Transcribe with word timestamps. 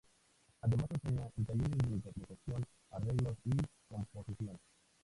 Además 0.63 0.87
enseña 0.89 1.29
en 1.37 1.45
talleres 1.45 1.77
de 1.77 1.93
interpretación, 1.93 2.65
arreglos 2.89 3.37
y 3.45 3.51
composición. 3.87 4.57